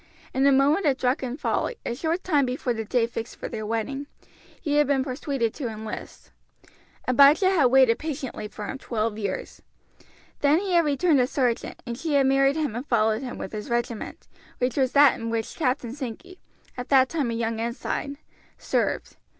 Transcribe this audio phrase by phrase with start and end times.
[0.33, 3.67] In a moment of drunken folly, a short time before the day fixed for their
[3.67, 4.07] wedding,
[4.59, 6.31] he had been persuaded to enlist.
[7.07, 9.61] Abijah had waited patiently for him twelve years.
[10.39, 13.51] Then he had returned a sergeant, and she had married him and followed him with
[13.51, 14.27] his regiment,
[14.57, 16.39] which was that in which Captain Sankey
[16.75, 18.17] at that time a young ensign
[18.57, 19.17] served.